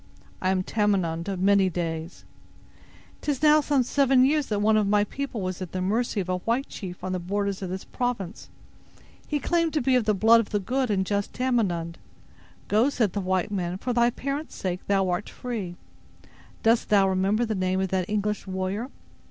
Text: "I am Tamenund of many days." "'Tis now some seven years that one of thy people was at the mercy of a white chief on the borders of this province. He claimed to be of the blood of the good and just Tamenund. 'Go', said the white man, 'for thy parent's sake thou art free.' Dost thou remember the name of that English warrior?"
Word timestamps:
"I 0.41 0.49
am 0.49 0.63
Tamenund 0.63 1.27
of 1.29 1.39
many 1.39 1.69
days." 1.69 2.25
"'Tis 3.21 3.43
now 3.43 3.61
some 3.61 3.83
seven 3.83 4.25
years 4.25 4.47
that 4.47 4.57
one 4.57 4.75
of 4.75 4.89
thy 4.89 5.03
people 5.03 5.41
was 5.41 5.61
at 5.61 5.73
the 5.73 5.79
mercy 5.79 6.19
of 6.19 6.27
a 6.27 6.39
white 6.39 6.67
chief 6.67 7.03
on 7.03 7.11
the 7.11 7.19
borders 7.19 7.61
of 7.61 7.69
this 7.69 7.83
province. 7.85 8.49
He 9.27 9.39
claimed 9.39 9.73
to 9.73 9.79
be 9.81 9.93
of 9.95 10.05
the 10.05 10.15
blood 10.15 10.39
of 10.39 10.49
the 10.49 10.59
good 10.59 10.89
and 10.89 11.05
just 11.05 11.33
Tamenund. 11.33 11.99
'Go', 12.67 12.89
said 12.89 13.13
the 13.13 13.21
white 13.21 13.51
man, 13.51 13.77
'for 13.77 13.93
thy 13.93 14.09
parent's 14.09 14.55
sake 14.55 14.79
thou 14.87 15.07
art 15.07 15.29
free.' 15.29 15.75
Dost 16.63 16.89
thou 16.89 17.07
remember 17.07 17.45
the 17.45 17.53
name 17.53 17.79
of 17.79 17.89
that 17.89 18.09
English 18.09 18.47
warrior?" 18.47 18.89